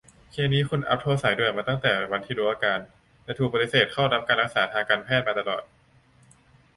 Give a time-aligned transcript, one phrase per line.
[0.31, 2.79] เคสนี้คุณอัพโทรสายด่วนมาตั้งแต่วันที่รู้อาการ
[3.23, 5.63] แต่ถูกปฎิเสธเข้ารับการรักษาทางการแพทย์มาตลอด